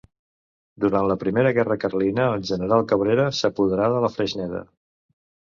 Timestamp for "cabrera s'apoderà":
2.93-3.91